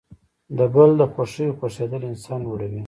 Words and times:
د 0.57 0.59
بل 0.73 0.89
د 0.99 1.01
خوښۍ 1.13 1.47
خوښیدل 1.57 2.01
انسان 2.11 2.39
لوړوي. 2.45 2.79